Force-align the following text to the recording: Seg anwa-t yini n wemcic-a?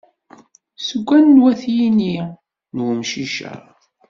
Seg 0.87 1.07
anwa-t 1.17 1.61
yini 1.75 2.15
n 2.75 2.77
wemcic-a? 2.83 3.53